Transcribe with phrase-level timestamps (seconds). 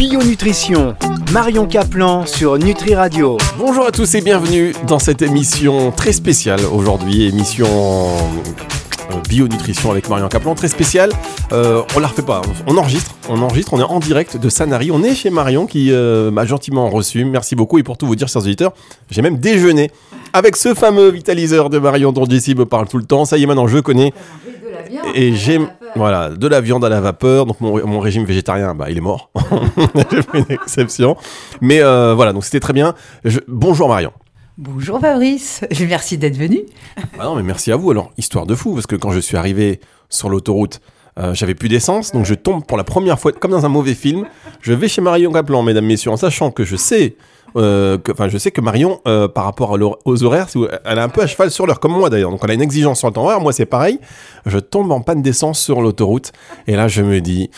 [0.00, 0.96] Bio Nutrition,
[1.30, 3.36] Marion Caplan sur Nutri Radio.
[3.58, 9.90] Bonjour à tous et bienvenue dans cette émission très spéciale aujourd'hui, émission euh, Bio Nutrition
[9.90, 11.12] avec Marion Caplan, très spéciale.
[11.52, 14.90] Euh, on la refait pas, on enregistre, on enregistre, on est en direct de Sanary,
[14.90, 18.16] on est chez Marion qui euh, m'a gentiment reçu, merci beaucoup et pour tout vous
[18.16, 18.72] dire chers auditeurs,
[19.10, 19.90] j'ai même déjeuné
[20.32, 23.42] avec ce fameux vitaliseur de Marion dont Jessie me parle tout le temps, ça y
[23.42, 24.14] est maintenant je connais.
[25.14, 25.60] Et j'ai
[25.96, 27.46] voilà de la viande à la vapeur.
[27.46, 29.30] Donc mon, mon régime végétarien, bah il est mort.
[30.10, 31.16] j'ai fait une exception.
[31.60, 32.94] Mais euh, voilà, donc c'était très bien.
[33.24, 34.12] Je- Bonjour Marion.
[34.58, 36.60] Bonjour Fabrice, merci d'être venu.
[37.18, 37.90] Ah non mais merci à vous.
[37.90, 40.80] Alors histoire de fou parce que quand je suis arrivé sur l'autoroute.
[41.18, 43.94] euh, j'avais plus d'essence, donc je tombe pour la première fois, comme dans un mauvais
[43.94, 44.26] film.
[44.60, 47.16] Je vais chez Marion Caplan, mesdames, messieurs, en sachant que je sais,
[47.56, 50.48] euh, je sais que Marion, euh, par rapport aux horaires,
[50.84, 52.30] elle est un peu à cheval sur l'heure, comme moi d'ailleurs.
[52.30, 53.40] Donc, elle a une exigence sur le temps horaire.
[53.40, 53.98] Moi, c'est pareil.
[54.46, 56.32] Je tombe en panne d'essence sur l'autoroute,
[56.66, 57.50] et là, je me dis,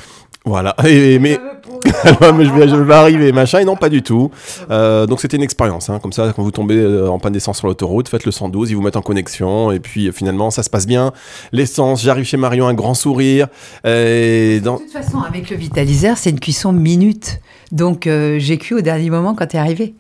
[0.44, 0.74] voilà.
[0.86, 1.38] Et, mais,
[2.34, 4.30] mais je, vais, je vais arriver, machin, et non, pas du tout.
[4.70, 5.88] Euh, donc, c'était une expérience.
[5.88, 5.98] hein.
[6.00, 8.74] Comme ça, quand vous tombez euh, en panne d'essence sur l'autoroute, faites le 112, ils
[8.74, 11.12] vous mettent en connexion, et puis euh, finalement, ça se passe bien.
[11.52, 13.48] L'essence, j'arrive chez Marion, un grand sourire.
[13.84, 14.76] Et dans...
[14.76, 17.40] De toute façon, avec le vitaliseur, c'est une cuisson minute.
[17.70, 19.94] Donc euh, j'ai cuit au dernier moment quand tu es arrivé.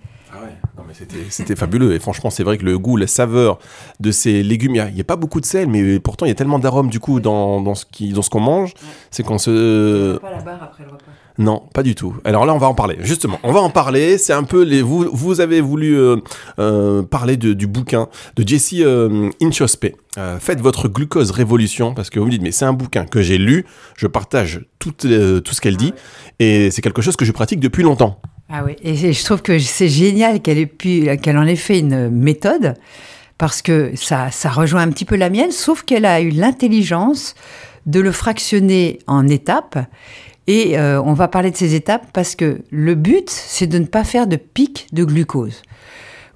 [0.92, 1.94] Ah mais c'était, fabuleux.
[1.94, 3.58] Et franchement, c'est vrai que le goût, la saveur
[4.00, 6.34] de ces légumes, il n'y a, pas beaucoup de sel, mais pourtant il y a
[6.34, 7.84] tellement d'arômes du coup dans, dans ce,
[8.30, 8.74] qu'on mange.
[9.10, 10.18] C'est qu'on se.
[10.18, 11.04] Pas la barre après le repas.
[11.38, 12.14] Non, pas du tout.
[12.24, 12.98] Alors là, on va en parler.
[13.00, 14.18] Justement, on va en parler.
[14.18, 14.82] C'est un peu les.
[14.82, 16.16] Vous, vous avez voulu euh,
[16.58, 19.86] euh, parler de- du bouquin de Jesse euh, Inchospe.
[20.18, 23.22] Euh, faites votre glucose révolution parce que vous me dites mais c'est un bouquin que
[23.22, 23.64] j'ai lu.
[23.96, 25.94] Je partage tout, tout ce qu'elle dit
[26.38, 28.20] et c'est quelque chose que je pratique depuis longtemps.
[28.54, 31.78] Ah oui, et je trouve que c'est génial qu'elle ait pu, qu'elle en ait fait
[31.78, 32.74] une méthode,
[33.38, 37.34] parce que ça, ça rejoint un petit peu la mienne, sauf qu'elle a eu l'intelligence
[37.86, 39.78] de le fractionner en étapes.
[40.48, 43.86] Et euh, on va parler de ces étapes parce que le but, c'est de ne
[43.86, 45.62] pas faire de pic de glucose.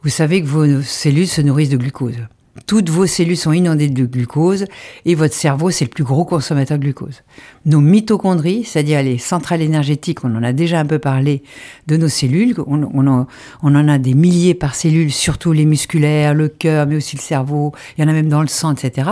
[0.02, 2.16] Vous savez que vos cellules se nourrissent de glucose.
[2.64, 4.64] Toutes vos cellules sont inondées de glucose
[5.04, 7.22] et votre cerveau, c'est le plus gros consommateur de glucose.
[7.66, 11.42] Nos mitochondries, c'est-à-dire les centrales énergétiques, on en a déjà un peu parlé
[11.86, 13.26] de nos cellules, on,
[13.62, 17.72] en a des milliers par cellule, surtout les musculaires, le cœur, mais aussi le cerveau,
[17.96, 19.10] il y en a même dans le sang, etc.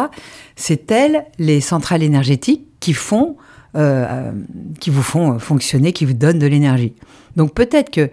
[0.56, 3.36] C'est elles, les centrales énergétiques, qui font,
[3.76, 4.32] euh, euh,
[4.80, 6.92] qui vous font fonctionner, qui vous donnent de l'énergie.
[7.36, 8.10] Donc peut-être que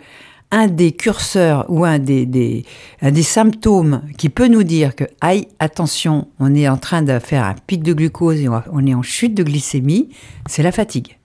[0.51, 2.65] un des curseurs ou un des, des,
[3.01, 7.17] un des symptômes qui peut nous dire que, aïe, attention, on est en train de
[7.19, 10.09] faire un pic de glucose et on, est en chute de glycémie,
[10.47, 11.17] c'est la fatigue.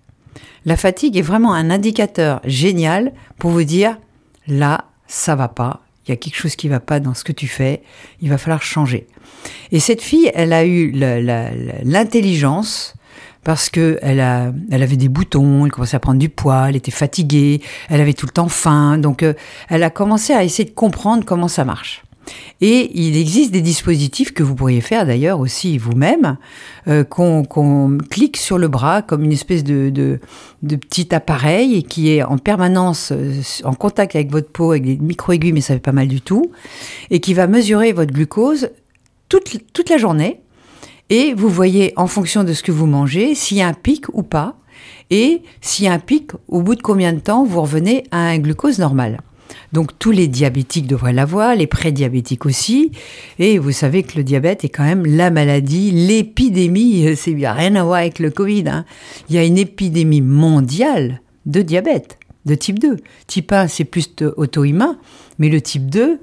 [0.65, 3.99] La fatigue est vraiment un indicateur génial pour vous dire,
[4.47, 7.33] là, ça va pas, il y a quelque chose qui va pas dans ce que
[7.33, 7.83] tu fais,
[8.21, 9.07] il va falloir changer.
[9.73, 12.95] Et cette fille, elle a eu l'intelligence
[13.47, 16.75] parce que elle, a, elle avait des boutons, elle commençait à prendre du poids, elle
[16.75, 18.99] était fatiguée, elle avait tout le temps faim.
[18.99, 19.34] Donc, euh,
[19.69, 22.03] elle a commencé à essayer de comprendre comment ça marche.
[22.61, 26.39] Et il existe des dispositifs que vous pourriez faire d'ailleurs aussi vous-même,
[26.89, 30.19] euh, qu'on clique sur le bras comme une espèce de, de,
[30.65, 33.33] de petit appareil qui est en permanence euh,
[33.63, 36.51] en contact avec votre peau, avec des micro-aiguilles, mais ça fait pas mal du tout,
[37.11, 38.71] et qui va mesurer votre glucose
[39.28, 40.41] toute, toute la journée.
[41.11, 44.06] Et vous voyez en fonction de ce que vous mangez s'il y a un pic
[44.12, 44.56] ou pas.
[45.11, 48.19] Et s'il y a un pic, au bout de combien de temps vous revenez à
[48.19, 49.21] un glucose normal.
[49.72, 52.91] Donc tous les diabétiques devraient l'avoir, les prédiabétiques aussi.
[53.39, 57.06] Et vous savez que le diabète est quand même la maladie, l'épidémie.
[57.16, 58.65] C'est a rien à voir avec le Covid.
[58.69, 58.84] hein.
[59.28, 62.97] Il y a une épidémie mondiale de diabète de type 2.
[63.27, 64.97] Type 1, c'est plus auto-immun,
[65.39, 66.21] mais le type 2,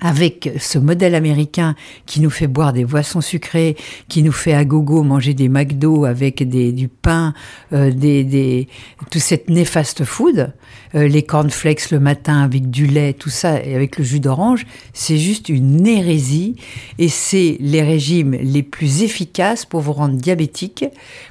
[0.00, 1.74] avec ce modèle américain
[2.06, 3.76] qui nous fait boire des boissons sucrées,
[4.08, 7.34] qui nous fait à gogo manger des McDo avec des, du pain,
[7.72, 8.68] euh, des, des,
[9.10, 10.52] tout cette néfaste food,
[10.94, 14.66] euh, les cornflakes le matin avec du lait, tout ça, et avec le jus d'orange,
[14.92, 16.56] c'est juste une hérésie.
[16.98, 20.84] Et c'est les régimes les plus efficaces pour vous rendre diabétique,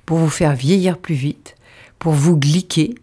[0.06, 1.56] pour vous faire vieillir plus vite,
[2.00, 2.96] pour vous gliquer,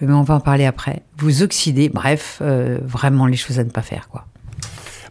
[0.00, 3.70] mais on va en parler après, vous oxyder, bref, euh, vraiment les choses à ne
[3.70, 4.27] pas faire, quoi.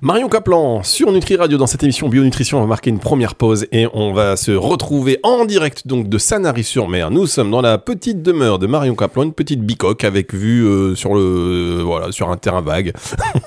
[0.04, 2.60] Marion Caplan sur Nutri Radio dans cette émission Bionutrition.
[2.60, 6.20] On va marquer une première pause et on va se retrouver en direct donc de
[6.20, 7.10] Sanary-sur-Mer.
[7.10, 10.94] Nous sommes dans la petite demeure de Marion Caplan, une petite bicoque avec vue euh,
[10.94, 12.94] sur le euh, voilà sur un terrain vague.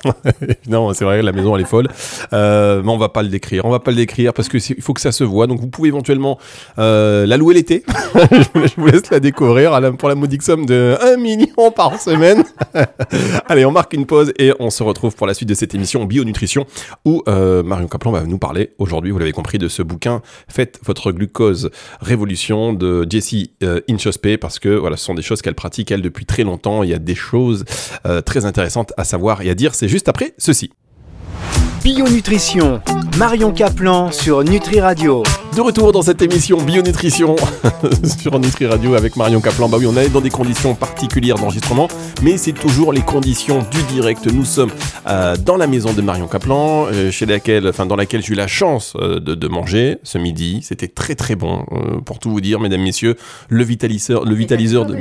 [0.68, 1.86] non, c'est vrai, la maison elle est folle.
[2.32, 3.64] Euh, mais on va pas le décrire.
[3.64, 5.46] On va pas le décrire parce que il faut que ça se voit.
[5.46, 6.36] Donc vous pouvez éventuellement
[6.76, 7.84] la louer l'été.
[8.14, 12.42] Je vous laisse la découvrir pour la modique somme de 1 million par semaine.
[13.48, 16.04] Allez, on marque une pause et on se retrouve pour la suite de cette émission
[16.06, 16.39] Bionutrition
[17.04, 20.80] Où euh, Marion Kaplan va nous parler aujourd'hui, vous l'avez compris, de ce bouquin Faites
[20.84, 21.70] votre glucose
[22.00, 26.02] révolution de Jessie euh, Inchospé, parce que voilà, ce sont des choses qu'elle pratique, elle,
[26.02, 26.82] depuis très longtemps.
[26.82, 27.64] Il y a des choses
[28.06, 29.74] euh, très intéressantes à savoir et à dire.
[29.74, 30.70] C'est juste après ceci.
[31.82, 32.82] Bionutrition,
[33.16, 35.22] Marion Kaplan sur Nutri Radio.
[35.56, 37.36] De retour dans cette émission Bionutrition
[38.18, 39.68] sur Nutri Radio avec Marion Kaplan.
[39.68, 41.88] Bah oui, on est dans des conditions particulières d'enregistrement,
[42.22, 44.26] mais c'est toujours les conditions du direct.
[44.26, 44.70] Nous sommes
[45.08, 48.36] euh, dans la maison de Marion Kaplan, euh, chez laquelle, enfin dans laquelle j'ai eu
[48.36, 50.60] la chance euh, de, de manger ce midi.
[50.62, 53.16] C'était très très bon, euh, pour tout vous dire, mesdames, messieurs.
[53.48, 54.96] Le vitaliseur, le vitaliseur de.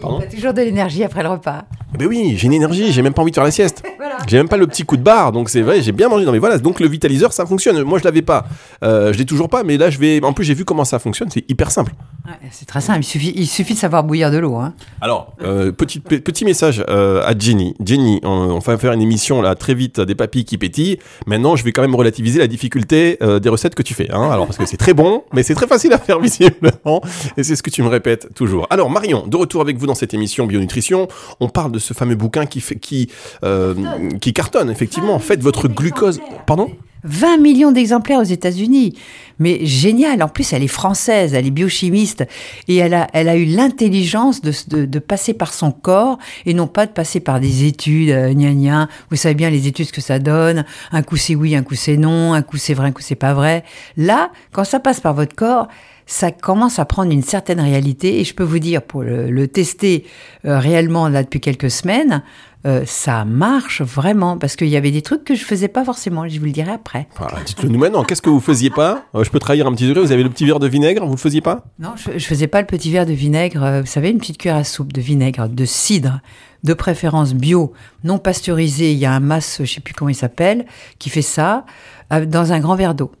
[0.00, 1.64] Pardon T'as toujours de l'énergie après le repas.
[1.96, 3.82] Ben oui, j'ai une énergie, j'ai même pas envie de faire la sieste.
[4.04, 4.18] Voilà.
[4.26, 6.38] J'ai même pas le petit coup de barre, donc c'est vrai, j'ai bien Non mais
[6.38, 7.82] voilà, donc le vitaliseur, ça fonctionne.
[7.82, 8.46] Moi je l'avais pas,
[8.82, 10.22] Euh, je l'ai toujours pas, mais là je vais.
[10.22, 11.92] En plus j'ai vu comment ça fonctionne, c'est hyper simple.
[12.26, 14.54] Ouais, c'est très simple, il suffit, il suffit de savoir bouillir de l'eau.
[14.56, 14.72] Hein.
[15.02, 17.74] Alors, euh, petit, pe- petit message euh, à Jenny.
[17.84, 20.98] Jenny, on, on va faire une émission là très vite, des papilles qui pétillent.
[21.26, 24.10] Maintenant, je vais quand même relativiser la difficulté euh, des recettes que tu fais.
[24.10, 24.30] Hein.
[24.30, 27.02] Alors, parce que c'est très bon, mais c'est très facile à faire visiblement.
[27.36, 28.66] Et c'est ce que tu me répètes toujours.
[28.70, 31.08] Alors, Marion, de retour avec vous dans cette émission Bionutrition.
[31.40, 33.10] On parle de ce fameux bouquin qui, fait, qui,
[33.44, 33.74] euh,
[34.20, 35.18] qui cartonne, effectivement.
[35.18, 36.03] Faites votre glucose.
[36.46, 36.70] Pardon
[37.04, 38.94] 20 millions d'exemplaires aux États-Unis.
[39.38, 40.22] Mais génial.
[40.22, 42.24] En plus, elle est française, elle est biochimiste.
[42.66, 44.52] Et elle a, elle a eu l'intelligence de,
[44.86, 48.88] de, passer par son corps et non pas de passer par des études, euh, gna.
[49.10, 50.64] Vous savez bien les études que ça donne.
[50.92, 53.16] Un coup c'est oui, un coup c'est non, un coup c'est vrai, un coup c'est
[53.16, 53.64] pas vrai.
[53.96, 55.68] Là, quand ça passe par votre corps,
[56.06, 58.20] ça commence à prendre une certaine réalité.
[58.20, 60.04] Et je peux vous dire, pour le, le tester
[60.44, 62.22] euh, réellement là depuis quelques semaines,
[62.66, 66.26] euh, ça marche vraiment parce qu'il y avait des trucs que je faisais pas forcément.
[66.28, 67.08] Je vous le dirai après.
[67.18, 68.04] Voilà, Dites-le nous maintenant.
[68.04, 70.00] Qu'est-ce que vous faisiez pas Euh, Je peux trahir un petit degré.
[70.00, 71.64] Vous avez le petit verre de vinaigre, vous le faisiez pas?
[71.78, 73.80] Non, je, je faisais pas le petit verre de vinaigre.
[73.80, 76.20] Vous savez, une petite cuillère à soupe de vinaigre, de cidre,
[76.62, 78.92] de préférence bio, non pasteurisé.
[78.92, 80.64] Il y a un masse, je sais plus comment il s'appelle,
[80.98, 81.66] qui fait ça
[82.10, 83.12] dans un grand verre d'eau,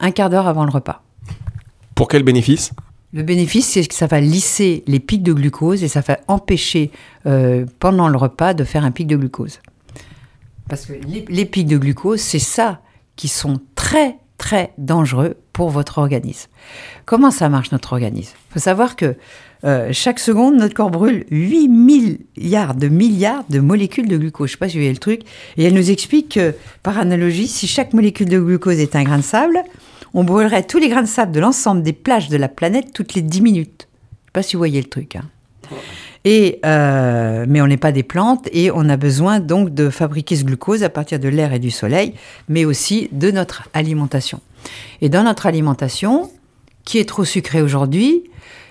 [0.00, 1.02] un quart d'heure avant le repas.
[1.98, 2.70] Pour quel bénéfice
[3.12, 6.92] Le bénéfice, c'est que ça va lisser les pics de glucose et ça va empêcher
[7.26, 9.58] euh, pendant le repas de faire un pic de glucose.
[10.68, 12.80] Parce que les, pics de glucose, c'est ça
[13.16, 16.48] qui sont très très dangereux pour votre organisme.
[17.04, 18.36] Comment ça marche notre organisme?
[18.50, 19.16] Il faut savoir que
[19.64, 24.50] euh, chaque seconde, notre corps brûle 8 milliards de milliards de molécules de glucose.
[24.50, 25.22] Je ne sais pas si vous voyez le truc.
[25.56, 26.54] Et elle nous explique que,
[26.84, 29.64] par analogie, si chaque molécule de glucose est un grain de sable,
[30.14, 33.14] on brûlerait tous les grains de sable de l'ensemble des plages de la planète toutes
[33.14, 33.88] les 10 minutes.
[33.88, 35.16] Je ne sais pas si vous voyez le truc.
[35.16, 35.24] hein.
[36.24, 40.36] Et, euh, mais on n'est pas des plantes et on a besoin donc de fabriquer
[40.36, 42.14] ce glucose à partir de l'air et du soleil,
[42.48, 44.40] mais aussi de notre alimentation.
[45.00, 46.30] Et dans notre alimentation,
[46.84, 48.24] qui est trop sucrée aujourd'hui,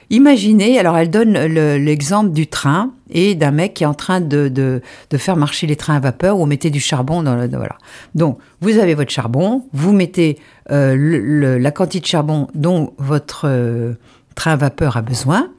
[0.09, 4.21] imaginez, alors elle donne le- l'exemple du train et d'un mec qui est en train
[4.21, 4.81] de,
[5.15, 7.47] faire marcher les trains à vapeur où on mettait du charbon dans le...
[7.47, 7.77] Voilà.
[8.15, 10.37] Donc, vous avez votre charbon, vous mettez
[10.71, 13.93] euh, la quantité de charbon dont votre euh,
[14.35, 15.49] train à vapeur a besoin,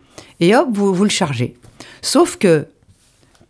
[0.40, 1.56] et hop, vous, vous le chargez.
[2.02, 2.66] Sauf que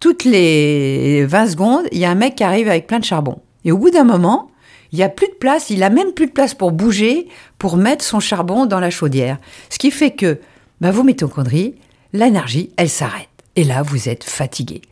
[0.00, 3.38] toutes les 20 secondes, il y a un mec qui arrive avec plein de charbon.
[3.64, 4.50] Et au bout d'un moment,
[4.92, 7.28] il n'y a plus de place, il a même plus de place pour bouger,
[7.58, 9.38] pour mettre son charbon dans la chaudière.
[9.70, 10.38] Ce qui fait que
[10.80, 11.74] bah, vos mitochondries,
[12.12, 13.28] l'énergie, elle s'arrête.
[13.56, 14.82] Et là, vous êtes fatigué.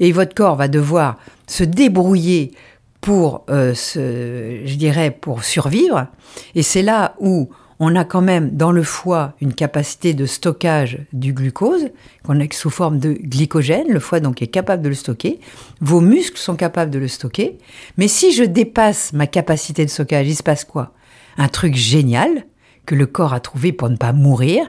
[0.00, 1.16] Et votre corps va devoir
[1.46, 2.52] se débrouiller
[3.00, 6.08] pour, euh, je dirais, pour survivre.
[6.56, 10.98] Et c'est là où on a quand même dans le foie une capacité de stockage
[11.12, 11.90] du glucose,
[12.24, 13.92] qu'on a sous forme de glycogène.
[13.92, 15.40] Le foie donc est capable de le stocker.
[15.80, 17.58] Vos muscles sont capables de le stocker.
[17.96, 20.92] Mais si je dépasse ma capacité de stockage, il se passe quoi?
[21.36, 22.46] Un truc génial
[22.86, 24.68] que le corps a trouvé pour ne pas mourir,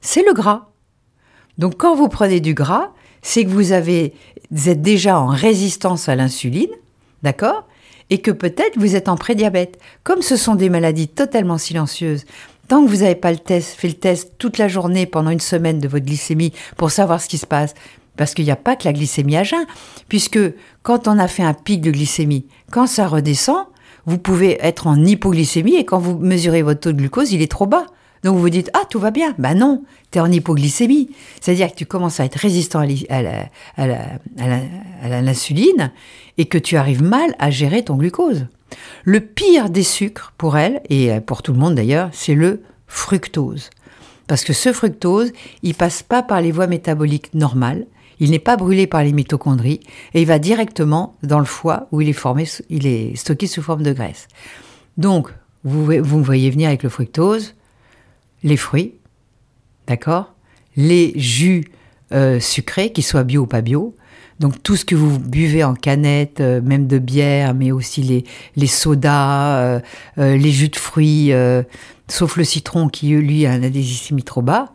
[0.00, 0.68] c'est le gras.
[1.58, 2.90] Donc quand vous prenez du gras,
[3.22, 4.14] c'est que vous, avez,
[4.50, 6.70] vous êtes déjà en résistance à l'insuline,
[7.22, 7.66] d'accord?
[8.10, 9.78] Et que peut-être vous êtes en prédiabète.
[10.04, 12.24] Comme ce sont des maladies totalement silencieuses,
[12.68, 15.40] tant que vous n'avez pas le test, fait le test toute la journée pendant une
[15.40, 17.74] semaine de votre glycémie pour savoir ce qui se passe,
[18.16, 19.64] parce qu'il n'y a pas que la glycémie à jeun,
[20.08, 20.40] puisque
[20.82, 23.66] quand on a fait un pic de glycémie, quand ça redescend,
[24.06, 27.50] vous pouvez être en hypoglycémie et quand vous mesurez votre taux de glucose, il est
[27.50, 27.86] trop bas.
[28.24, 31.10] Donc vous vous dites ah tout va bien, ben non, tu es en hypoglycémie,
[31.40, 32.86] c'est-à-dire que tu commences à être résistant à
[35.22, 35.92] l'insuline
[36.36, 38.46] et que tu arrives mal à gérer ton glucose.
[39.04, 42.62] Le pire des sucres pour elle et euh, pour tout le monde d'ailleurs, c'est le
[42.86, 43.70] fructose.
[44.26, 45.32] Parce que ce fructose,
[45.62, 47.86] il passe pas par les voies métaboliques normales,
[48.20, 49.80] il n'est pas brûlé par les mitochondries
[50.12, 53.62] et il va directement dans le foie où il est formé, il est stocké sous
[53.62, 54.28] forme de graisse.
[54.96, 55.28] Donc,
[55.64, 57.54] vous, vous me voyez venir avec le fructose,
[58.42, 58.94] les fruits,
[59.86, 60.34] d'accord
[60.76, 61.64] Les jus
[62.12, 63.94] euh, sucrés, qu'ils soient bio ou pas bio.
[64.40, 68.24] Donc tout ce que vous buvez en canette, euh, même de bière, mais aussi les,
[68.56, 69.80] les sodas, euh,
[70.16, 71.32] les jus de fruits,
[72.08, 74.72] sauf le citron qui, lui, a un indice trop bas,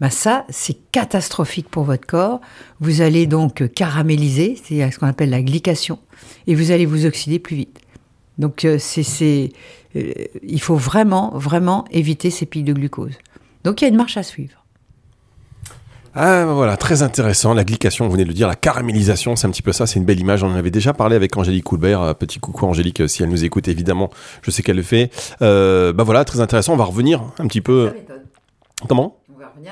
[0.00, 2.40] bah ça, c'est catastrophique pour votre corps.
[2.80, 6.00] Vous allez donc caraméliser, c'est ce qu'on appelle la glycation,
[6.48, 7.81] et vous allez vous oxyder plus vite.
[8.38, 9.52] Donc euh, c'est, c'est,
[9.96, 10.12] euh,
[10.42, 13.12] il faut vraiment, vraiment éviter ces pics de glucose.
[13.64, 14.62] Donc il y a une marche à suivre.
[16.14, 17.54] Ah voilà, très intéressant.
[17.54, 19.98] La glycation, vous venez de le dire, la caramélisation, c'est un petit peu ça, c'est
[19.98, 20.42] une belle image.
[20.42, 22.02] On en avait déjà parlé avec Angélique Coulbert.
[22.02, 24.10] Euh, Petit coucou Angélique, si elle nous écoute évidemment,
[24.42, 25.10] je sais qu'elle le fait.
[25.40, 26.74] Euh, bah voilà, très intéressant.
[26.74, 27.94] On va revenir un petit peu.
[28.88, 29.18] Comment?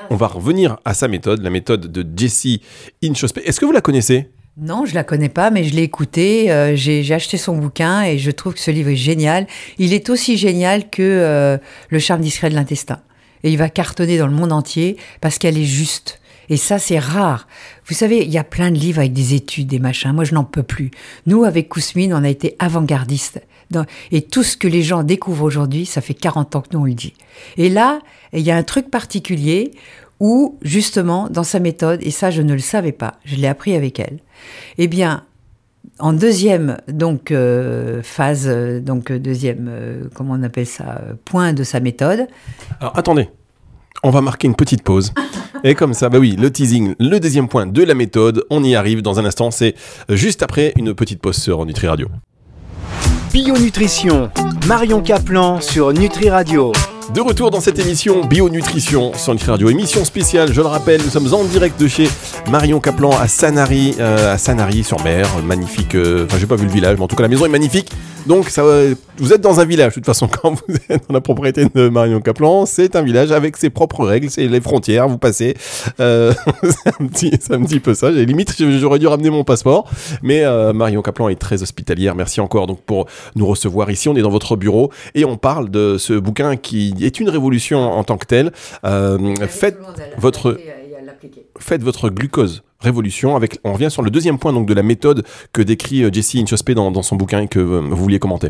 [0.09, 2.61] On va revenir à sa méthode, la méthode de Jessie
[3.03, 3.41] Inchospé.
[3.41, 4.31] Est-ce que vous la connaissez?
[4.57, 6.51] Non, je la connais pas, mais je l'ai écouté.
[6.51, 9.47] euh, j'ai, acheté son bouquin et je trouve que ce livre est génial.
[9.77, 11.57] Il est aussi génial que euh,
[11.89, 12.99] Le charme discret de l'intestin.
[13.43, 16.19] Et il va cartonner dans le monde entier parce qu'elle est juste.
[16.49, 17.47] Et ça, c'est rare.
[17.85, 20.11] Vous savez, il y a plein de livres avec des études, des machins.
[20.11, 20.91] Moi, je n'en peux plus.
[21.25, 23.41] Nous, avec Kousmine, on a été avant-gardistes.
[24.11, 26.85] Et tout ce que les gens découvrent aujourd'hui, ça fait 40 ans que nous, on
[26.85, 27.13] le dit.
[27.55, 27.99] Et là,
[28.33, 29.71] il y a un truc particulier
[30.19, 33.73] où, justement, dans sa méthode, et ça, je ne le savais pas, je l'ai appris
[33.73, 34.19] avec elle,
[34.77, 35.23] eh bien,
[35.99, 38.47] en deuxième donc euh, phase,
[38.81, 42.27] donc euh, deuxième, euh, comment on appelle ça, point de sa méthode,
[42.79, 43.29] Alors attendez,
[44.03, 45.13] on va marquer une petite pause.
[45.63, 48.75] Et comme ça, bah oui, le teasing, le deuxième point de la méthode, on y
[48.75, 49.51] arrive dans un instant.
[49.51, 49.75] C'est
[50.09, 52.07] juste après une petite pause sur Nutri Radio.
[53.31, 54.31] Bio Nutrition,
[54.67, 56.71] Marion Caplan sur Nutri Radio.
[57.13, 61.09] De retour dans cette émission Bio-Nutrition sur Nutri Radio, émission spéciale, je le rappelle, nous
[61.09, 62.07] sommes en direct de chez
[62.49, 66.67] Marion Caplan à Sanary, euh, à Sanary sur mer, magnifique, euh, enfin j'ai pas vu
[66.67, 67.91] le village, mais en tout cas la maison est magnifique,
[68.27, 71.13] donc ça, euh, vous êtes dans un village, de toute façon quand vous êtes dans
[71.13, 75.09] la propriété de Marion Caplan, c'est un village avec ses propres règles, c'est les frontières,
[75.09, 75.55] vous passez,
[75.97, 76.31] c'est un,
[77.51, 79.89] un petit peu ça, j'ai limite j'aurais dû ramener mon passeport,
[80.23, 84.21] mais Marion Caplan est très hospitalière, merci encore donc pour nous recevoir ici, on est
[84.21, 88.17] dans votre bureau et on parle de ce bouquin qui est une révolution en tant
[88.17, 88.51] que tel.
[88.85, 89.77] Euh, faites,
[90.17, 90.57] votre-
[91.59, 93.35] faites votre glucose révolution.
[93.35, 96.39] Avec, on revient sur le deuxième point donc de la méthode que décrit euh, Jessie
[96.39, 98.49] Inchospé dans, dans son bouquin et que euh, vous vouliez commenter.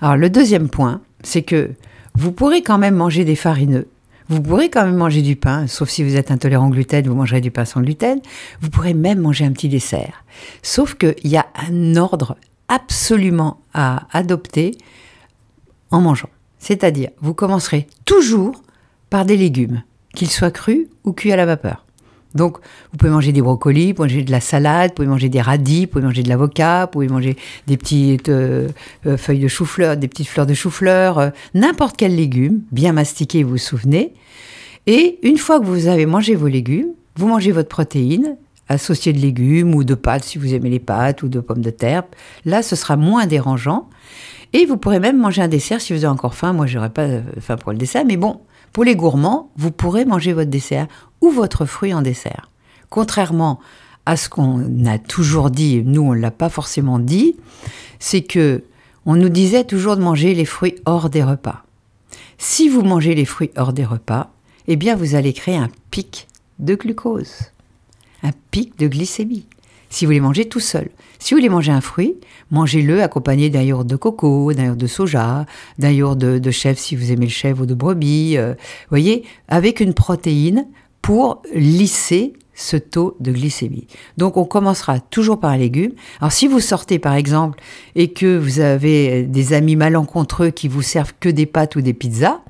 [0.00, 1.70] Alors le deuxième point, c'est que
[2.14, 3.88] vous pourrez quand même manger des farineux.
[4.28, 7.14] Vous pourrez quand même manger du pain, sauf si vous êtes intolérant au gluten, vous
[7.14, 8.18] mangerez du pain sans gluten.
[8.60, 10.24] Vous pourrez même manger un petit dessert.
[10.62, 12.36] Sauf qu'il y a un ordre
[12.66, 14.72] absolument à adopter
[15.92, 16.28] en mangeant.
[16.58, 18.62] C'est-à-dire, vous commencerez toujours
[19.10, 19.82] par des légumes,
[20.14, 21.86] qu'ils soient crus ou cuits à la vapeur.
[22.34, 22.58] Donc,
[22.92, 25.40] vous pouvez manger des brocolis, vous pouvez manger de la salade, vous pouvez manger des
[25.40, 27.36] radis, vous pouvez manger de l'avocat, vous pouvez manger
[27.66, 28.68] des petites euh,
[29.06, 33.42] euh, feuilles de chou-fleur, des petites fleurs de chou-fleur, euh, n'importe quel légume, bien mastiqué,
[33.42, 34.12] vous vous souvenez.
[34.86, 38.36] Et une fois que vous avez mangé vos légumes, vous mangez votre protéine,
[38.68, 41.70] associée de légumes ou de pâtes si vous aimez les pâtes ou de pommes de
[41.70, 42.02] terre.
[42.44, 43.88] Là, ce sera moins dérangeant.
[44.58, 46.54] Et vous pourrez même manger un dessert si vous avez encore faim.
[46.54, 48.40] Moi, j'aurais pas euh, faim pour le dessert, mais bon,
[48.72, 50.86] pour les gourmands, vous pourrez manger votre dessert
[51.20, 52.50] ou votre fruit en dessert.
[52.88, 53.60] Contrairement
[54.06, 57.36] à ce qu'on a toujours dit, nous on l'a pas forcément dit,
[57.98, 58.64] c'est que
[59.04, 61.62] on nous disait toujours de manger les fruits hors des repas.
[62.38, 64.32] Si vous mangez les fruits hors des repas,
[64.68, 66.28] eh bien vous allez créer un pic
[66.60, 67.52] de glucose,
[68.22, 69.44] un pic de glycémie.
[69.96, 70.90] Si vous les mangez tout seul.
[71.18, 72.16] Si vous voulez manger un fruit,
[72.50, 75.46] mangez-le accompagné d'un yaourt de coco, d'un yaourt de soja,
[75.78, 78.36] d'un yaourt de, chèvre si vous aimez le chèvre ou de brebis.
[78.36, 78.52] euh,
[78.90, 80.66] voyez, avec une protéine
[81.00, 83.86] pour lisser ce taux de glycémie.
[84.18, 85.92] Donc on commencera toujours par un légume.
[86.20, 87.58] Alors si vous sortez par exemple
[87.94, 91.94] et que vous avez des amis malencontreux qui vous servent que des pâtes ou des
[91.94, 92.42] pizzas,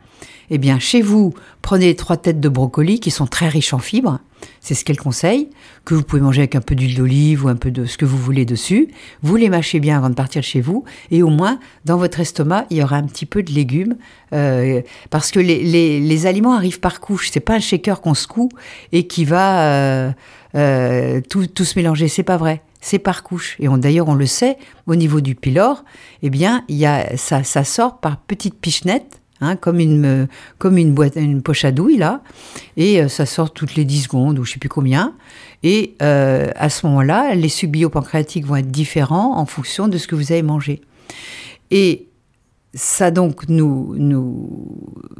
[0.51, 4.19] eh bien chez vous, prenez trois têtes de brocoli qui sont très riches en fibres.
[4.61, 5.49] C'est ce qu'elle conseille,
[5.85, 8.05] que vous pouvez manger avec un peu d'huile d'olive ou un peu de ce que
[8.05, 8.89] vous voulez dessus.
[9.23, 12.21] Vous les mâchez bien avant de partir de chez vous, et au moins dans votre
[12.21, 13.97] estomac il y aura un petit peu de légumes,
[14.33, 15.63] euh, parce que les,
[16.01, 17.31] les- aliments arrivent par couche.
[17.31, 18.49] C'est pas un shaker qu'on secoue
[18.93, 20.13] et qui va euh,
[20.55, 22.09] euh, tout, tout se mélanger.
[22.09, 22.63] C'est pas vrai.
[22.81, 23.57] C'est par couche.
[23.59, 25.85] Et d'ailleurs, on le sait, au niveau du pylore,
[26.23, 30.27] eh bien, il y a, ça, ça sort par petites pichenettes, hein, comme, une, euh,
[30.59, 32.23] comme une, poche à douille, là.
[32.77, 35.15] Et euh, ça sort toutes les 10 secondes, ou je sais plus combien.
[35.63, 40.07] Et euh, à ce moment-là, les sucs biopancréatiques vont être différents en fonction de ce
[40.07, 40.81] que vous avez mangé.
[41.71, 42.09] Et
[42.75, 44.51] ça donc nous, nous,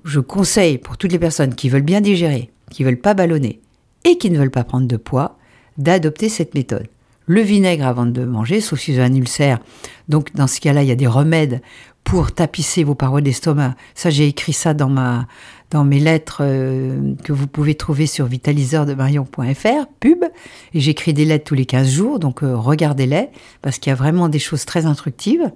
[0.05, 3.61] je conseille pour toutes les personnes qui veulent bien digérer, qui veulent pas ballonner
[4.05, 5.39] et qui ne veulent pas prendre de poids,
[5.79, 6.87] d'adopter cette méthode.
[7.29, 9.59] le vinaigre avant de manger, sauf si vous avez un ulcère.
[10.09, 11.61] Donc dans ce cas-là, il y a des remèdes
[12.07, 13.75] pour tapisser vos parois d'estomac.
[13.97, 15.27] Ça, j'ai écrit ça dans ma
[15.73, 20.25] dans mes lettres euh, que vous pouvez trouver sur vitaliseurdemarion.fr, pub.
[20.73, 23.97] Et j'écris des lettres tous les 15 jours, donc euh, regardez-les, parce qu'il y a
[23.97, 25.51] vraiment des choses très instructives.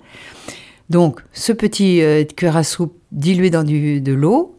[0.90, 4.56] Donc, ce petit euh, à soupe dilué dans du, de l'eau,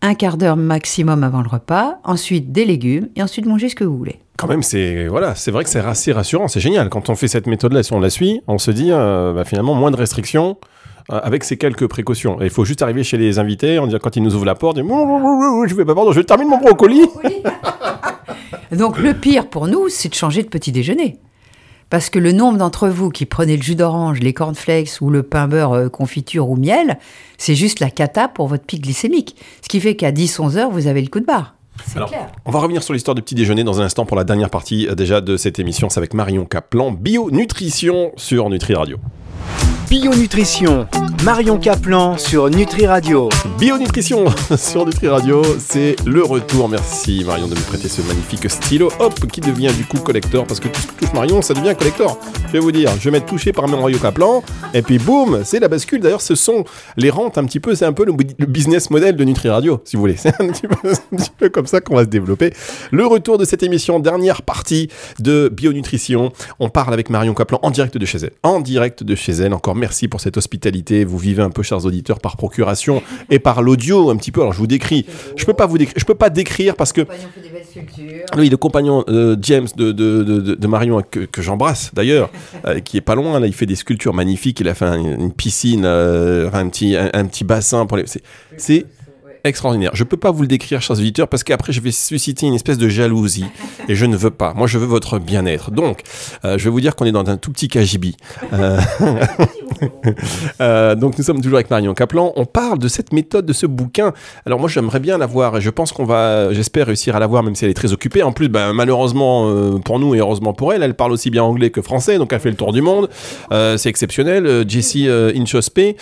[0.00, 3.84] un quart d'heure maximum avant le repas, ensuite des légumes, et ensuite manger ce que
[3.84, 4.20] vous voulez.
[4.38, 6.88] Quand même, c'est voilà, c'est vrai que c'est assez rassurant, c'est génial.
[6.88, 9.90] Quand on fait cette méthode-là, si on la suit, on se dit bah, finalement moins
[9.90, 10.73] de restrictions, euh,
[11.08, 12.38] avec ces quelques précautions.
[12.40, 14.78] il faut juste arriver chez les invités, on dit quand ils nous ouvrent la porte,
[14.78, 17.02] je vais pas pardon, je termine mon brocoli.
[18.72, 21.18] Donc le pire pour nous, c'est de changer de petit déjeuner.
[21.90, 25.22] Parce que le nombre d'entre vous qui prenez le jus d'orange, les cornflakes ou le
[25.22, 26.98] pain beurre euh, confiture ou miel,
[27.38, 29.36] c'est juste la cata pour votre pic glycémique.
[29.62, 31.54] Ce qui fait qu'à 10-11 heures, vous avez le coup de barre.
[31.94, 32.32] Alors, clair.
[32.46, 34.88] on va revenir sur l'histoire du petit déjeuner dans un instant pour la dernière partie
[34.88, 35.88] euh, déjà de cette émission.
[35.88, 38.98] C'est avec Marion Caplan, Bio Nutrition sur Nutri Radio.
[39.88, 40.86] Bio-nutrition,
[41.24, 43.28] Marion Caplan sur Nutri Radio.
[43.58, 44.24] Bio-nutrition
[44.56, 46.68] sur Nutri Radio, c'est le retour.
[46.68, 50.60] Merci Marion de me prêter ce magnifique stylo, hop, qui devient du coup collector, parce
[50.60, 52.18] que tout ce que touche Marion, ça devient collector.
[52.48, 55.60] Je vais vous dire, je vais m'être touché par Marion Caplan, et puis boum, c'est
[55.60, 56.00] la bascule.
[56.00, 56.64] D'ailleurs, ce sont
[56.96, 58.12] les rentes un petit peu, c'est un peu le,
[58.46, 60.16] business model de Nutri Radio, si vous voulez.
[60.24, 62.52] C'est un, petit peu comme ça qu'on va se développer.
[62.90, 64.88] Le retour de cette émission, dernière partie
[65.18, 66.32] de Bio-nutrition.
[66.58, 68.32] On parle avec Marion Caplan en direct de chez elle.
[68.42, 71.04] En direct de chez elle, encore merci pour cette hospitalité.
[71.04, 74.40] Vous vivez un peu, chers auditeurs, par procuration et par l'audio un petit peu.
[74.40, 75.04] Alors je vous décris.
[75.36, 75.98] Je peux pas vous décrire.
[75.98, 77.02] Je peux pas décrire parce que.
[78.38, 82.30] Oui, le compagnon euh, James de, de, de, Marion que, j'embrasse d'ailleurs,
[82.64, 83.38] euh, qui est pas loin.
[83.38, 84.60] Là, il fait des sculptures magnifiques.
[84.60, 88.04] Il a fait une piscine, euh, un petit un, petit bassin pour les.
[88.56, 88.86] C'est
[89.44, 89.90] extraordinaire.
[89.94, 92.78] Je peux pas vous le décrire, chers auditeurs, parce qu'après, je vais susciter une espèce
[92.78, 93.46] de jalousie.
[93.88, 94.54] Et je ne veux pas.
[94.54, 95.70] Moi, je veux votre bien-être.
[95.70, 96.00] Donc,
[96.44, 98.14] euh, je vais vous dire qu'on est dans un tout petit KGB.
[98.52, 98.80] Euh,
[100.60, 100.94] euh...
[100.94, 102.32] donc, nous sommes toujours avec Marion Kaplan.
[102.36, 104.12] On parle de cette méthode, de ce bouquin.
[104.46, 105.58] Alors, moi, j'aimerais bien la voir.
[105.58, 107.92] Et je pense qu'on va, j'espère réussir à la voir, même si elle est très
[107.92, 108.22] occupée.
[108.22, 111.42] En plus, ben, malheureusement euh, pour nous et heureusement pour elle, elle parle aussi bien
[111.42, 112.18] anglais que français.
[112.18, 113.08] Donc, elle fait le tour du monde.
[113.50, 114.64] C'est exceptionnel.
[114.68, 115.96] Jessie Inchospé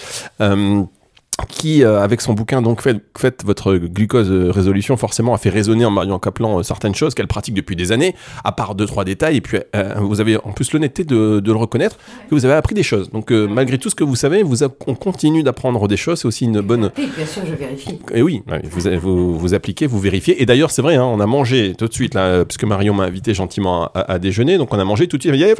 [1.46, 5.50] qui, euh, avec son bouquin, donc fait, fait votre glucose euh, résolution, forcément a fait
[5.50, 8.86] résonner en Marion Kaplan euh, certaines choses qu'elle pratique depuis des années, à part deux
[8.86, 9.36] trois détails.
[9.36, 9.58] Et puis
[9.98, 11.96] vous avez en plus l'honnêteté de, de, le reconnaître
[12.28, 13.10] que vous avez appris des choses.
[13.10, 16.20] Donc malgré tout ce que vous savez, vous on continue d'apprendre des choses.
[16.20, 16.90] C'est aussi une bonne.
[16.96, 17.98] Oui, bien sûr, je vérifie.
[18.12, 20.42] Et oui, vous, vous, vous appliquez, vous vérifiez.
[20.42, 22.94] Et d'ailleurs, c'est vrai, hein, on a mangé tout de suite là, parce que Marion
[22.94, 25.34] m'a invité gentiment à, déjeuner, donc on a mangé tout de suite.
[25.34, 25.54] Il y a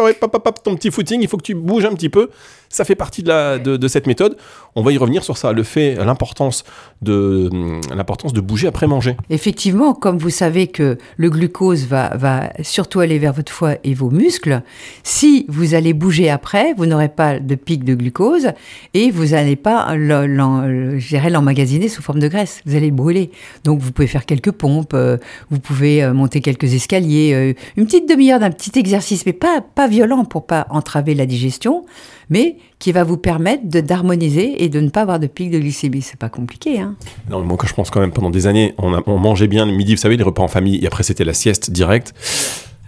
[0.63, 2.31] ton petit footing, il faut que tu bouges un petit peu.
[2.73, 4.37] Ça fait partie de, la, de, de cette méthode.
[4.75, 5.53] On va y revenir sur ça.
[5.53, 6.65] Le fait, l'importance
[7.03, 7.51] de,
[7.95, 9.17] l'importance de bouger après manger.
[9.29, 13.93] Effectivement, comme vous savez que le glucose va, va surtout aller vers votre foie et
[13.93, 14.63] vos muscles,
[15.03, 18.53] si vous allez bouger après, vous n'aurez pas de pic de glucose
[18.95, 22.63] et vous n'allez pas l'emmagasiner sous forme de graisse.
[22.65, 23.31] Vous allez brûler.
[23.65, 25.19] Donc vous pouvez faire quelques pompes, euh,
[25.51, 29.61] vous pouvez euh, monter quelques escaliers, euh, une petite demi-heure d'un petit exercice, mais pas,
[29.61, 31.85] pas violent pour pas entraver la digestion
[32.33, 36.01] mais qui va vous permettre d'harmoniser et de ne pas avoir de pic de glycémie.
[36.01, 36.81] C'est pas compliqué.
[36.81, 36.97] Hein
[37.29, 39.95] non, moi, je pense quand même pendant des années, on, on mangeait bien le midi,
[39.95, 42.15] vous savez, les repas en famille, et après c'était la sieste directe.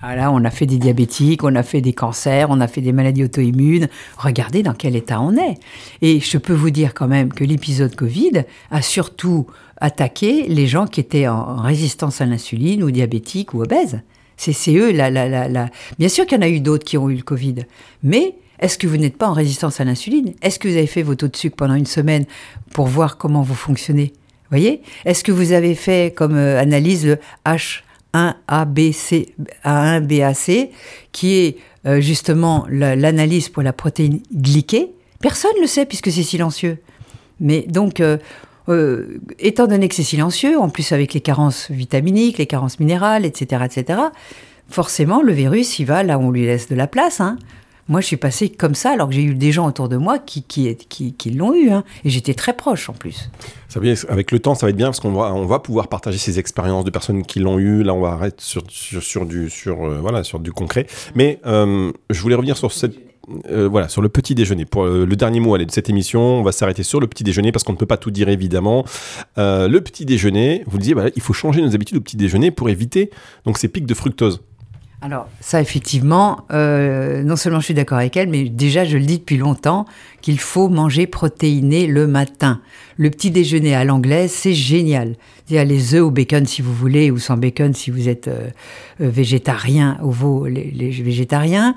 [0.01, 2.93] Voilà, on a fait des diabétiques, on a fait des cancers, on a fait des
[2.93, 3.89] maladies auto-immunes.
[4.17, 5.57] Regardez dans quel état on est.
[6.01, 9.47] Et je peux vous dire quand même que l'épisode Covid a surtout
[9.79, 14.01] attaqué les gens qui étaient en résistance à l'insuline ou diabétiques ou obèses.
[14.37, 17.09] C'est eux, la, la, la, bien sûr qu'il y en a eu d'autres qui ont
[17.09, 17.55] eu le Covid,
[18.03, 20.35] mais est-ce que vous n'êtes pas en résistance à l'insuline?
[20.43, 22.25] Est-ce que vous avez fait vos taux de sucre pendant une semaine
[22.73, 24.13] pour voir comment vous fonctionnez?
[24.51, 24.83] Voyez?
[25.05, 30.71] Est-ce que vous avez fait comme euh, analyse le H1ABC, A1BAC,
[31.13, 34.93] qui est euh, justement l'analyse pour la protéine glyquée?
[35.21, 36.79] Personne ne le sait puisque c'est silencieux.
[37.41, 42.47] Mais donc, euh, étant donné que c'est silencieux, en plus avec les carences vitaminiques, les
[42.47, 44.01] carences minérales, etc., etc.,
[44.69, 47.21] forcément, le virus, il va là où on lui laisse de la place.
[47.21, 47.39] Hein.
[47.89, 50.19] Moi, je suis passée comme ça, alors que j'ai eu des gens autour de moi
[50.19, 51.71] qui, qui, qui, l'ont eu.
[51.71, 51.85] Hein.
[52.05, 53.31] Et j'étais très proche en plus.
[53.69, 56.17] Ça avec le temps, ça va être bien parce qu'on va, on va pouvoir partager
[56.17, 57.83] ces expériences de personnes qui l'ont eu.
[57.83, 60.87] Là, on va arrêter sur, sur, du, sur, euh, voilà, sur du concret.
[61.15, 62.95] Mais euh, je voulais revenir sur cette.
[63.51, 64.67] Euh, voilà, sur le petit déjeuner.
[64.67, 67.65] Pour le dernier mot de cette émission, on va s'arrêter sur le petit déjeuner parce
[67.65, 68.85] qu'on ne peut pas tout dire évidemment.
[69.37, 72.69] le petit déjeuner, vous le disiez, il faut changer nos habitudes au petit déjeuner pour
[72.69, 73.11] éviter
[73.47, 74.43] donc ces pics de fructose.
[75.05, 79.05] Alors ça, effectivement, euh, non seulement je suis d'accord avec elle, mais déjà je le
[79.05, 79.85] dis depuis longtemps
[80.23, 82.63] qu'il faut manger protéiné le matin.
[82.97, 85.17] Le petit déjeuner à l'anglaise, c'est génial.
[85.51, 88.09] Il y a les œufs au bacon si vous voulez, ou sans bacon si vous
[88.09, 88.49] êtes euh,
[89.03, 91.75] euh, végétarien, ou les, les végétariens.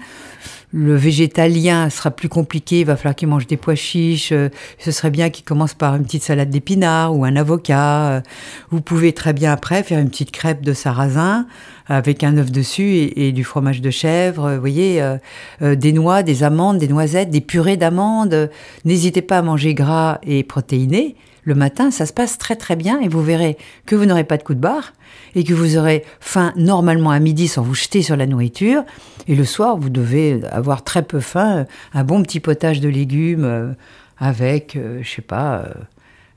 [0.73, 4.34] Le végétalien sera plus compliqué, il va falloir qu'il mange des pois chiches.
[4.34, 4.49] euh,
[4.80, 8.10] ce serait bien qu'il commence par une petite salade d'épinards ou un avocat.
[8.10, 8.21] euh.
[8.69, 11.47] Vous pouvez très bien après faire une petite crêpe de sarrasin
[11.88, 14.53] avec un œuf dessus et, du fromage de chèvre.
[14.53, 15.17] Vous voyez, euh,
[15.62, 18.49] euh, des noix, des amandes, des noisettes, des purées d'amandes.
[18.86, 21.15] N'hésitez pas à manger gras et protéiné.
[21.48, 23.56] Le matin, ça se passe très très bien et vous verrez
[23.86, 24.92] que vous n'aurez pas de coup de barre
[25.34, 28.84] et que vous aurez faim normalement à midi sans vous jeter sur la nourriture.
[29.30, 32.90] Et le soir, vous devez avoir très peu faim, euh, un bon petit potage de
[32.90, 33.72] légumes euh,
[34.18, 35.64] avec, euh, je sais pas,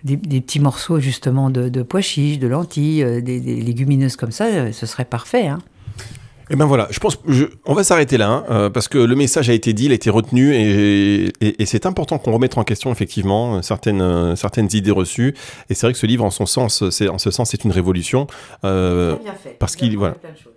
[0.05, 4.71] des, petits morceaux justement de, de pois chiches, de lentilles, des, des légumineuses comme ça,
[4.71, 5.49] ce serait parfait.
[5.49, 5.59] Hein.
[6.53, 9.15] Et ben voilà, je pense, je- on va s'arrêter là, hein, euh, parce que le
[9.15, 12.59] message a été dit, il a été retenu, et, et- et c'est important qu'on remette
[12.59, 15.35] en question effectivement euh, certaines euh, certaines idées reçues.
[15.69, 17.71] Et c'est vrai que ce livre, en son sens, c'est en ce sens, c'est une
[17.71, 18.27] révolution.
[18.65, 19.57] Euh, bien fait.
[19.61, 20.17] parce qu'il- voilà.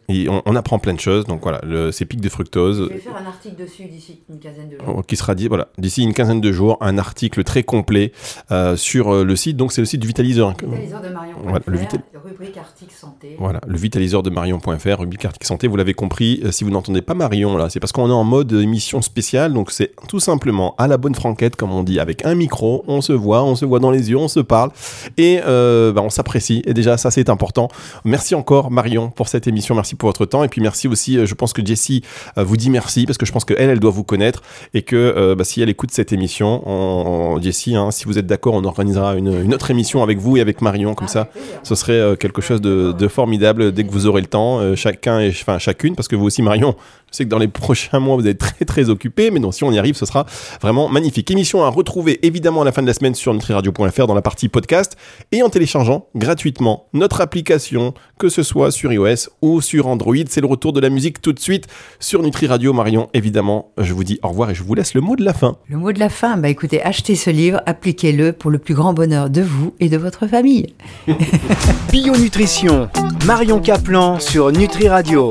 [0.10, 1.26] Et on, on apprend plein de choses.
[1.26, 2.90] Donc voilà, le, ces pics de fructose.
[3.04, 6.14] faire un article dessus d'ici une quinzaine de euh, qui sera dit voilà d'ici une
[6.14, 8.12] quinzaine de jours un article très complet
[8.52, 10.56] euh, sur euh, le site donc c'est le site du Vitaliseur hein.
[10.60, 11.36] de Marion.
[11.44, 13.36] Voilà, le Vital- rubrique article santé.
[13.38, 17.02] Voilà, le vitaliseur de Marion.fr, rubrique article santé, vous l'avez compris, euh, si vous n'entendez
[17.02, 20.74] pas Marion là, c'est parce qu'on est en mode émission spéciale, donc c'est tout simplement
[20.78, 23.66] à la bonne franquette, comme on dit, avec un micro, on se voit, on se
[23.66, 24.72] voit dans les yeux, on se parle,
[25.18, 27.68] et euh, bah, on s'apprécie, et déjà ça c'est important.
[28.06, 31.26] Merci encore Marion pour cette émission, merci pour votre temps, et puis merci aussi, euh,
[31.26, 32.04] je pense que Jessie
[32.38, 34.42] euh, vous dit merci, parce que je pense qu'elle, elle doit vous connaître,
[34.74, 38.18] et que euh, bah, si elle écoute cette émission, on, on- Jessie, hein, si vous
[38.18, 41.30] êtes d'accord, on organisera une, une autre émission avec vous et avec Marion, comme ça,
[41.64, 44.76] ce serait euh, quelque chose de, de formidable dès que vous aurez le temps, euh,
[44.76, 46.76] chacun et enfin chacune, parce que vous aussi Marion,
[47.14, 49.64] je sais que dans les prochains mois vous êtes très très occupé, mais non, si
[49.64, 50.26] on y arrive, ce sera
[50.62, 51.30] vraiment magnifique.
[51.30, 54.50] Émission à retrouver évidemment à la fin de la semaine sur nutriradio.fr dans la partie
[54.50, 54.98] podcast
[55.32, 60.16] et en téléchargeant gratuitement notre application, que ce soit sur iOS ou sur Android.
[60.28, 61.68] C'est le retour de la musique tout de suite
[62.00, 62.74] sur Nutri Radio.
[62.74, 65.34] Marion, évidemment, je vous dis au revoir et je vous laisse le mot de la
[65.34, 65.58] fin.
[65.70, 68.94] Le mot de la fin, bah écoutez, achetez ce livre, appliquez-le pour le plus grand
[68.94, 70.74] bonheur de vous et de votre famille.
[71.92, 72.90] Bio Nutrition,
[73.28, 75.22] Marion Caplan sur Nutri Radio.